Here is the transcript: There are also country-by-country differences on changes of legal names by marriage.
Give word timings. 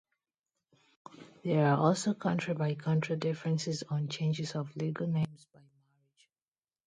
There 1.43 1.63
are 1.63 1.77
also 1.77 2.15
country-by-country 2.15 3.17
differences 3.17 3.83
on 3.83 4.07
changes 4.07 4.55
of 4.55 4.75
legal 4.75 5.05
names 5.05 5.45
by 5.53 5.59
marriage. 5.59 6.29